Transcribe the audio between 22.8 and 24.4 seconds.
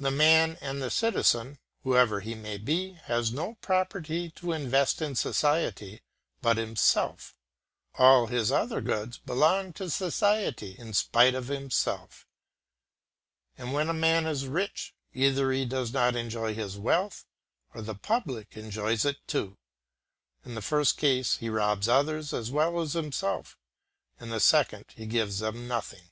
as himself; in the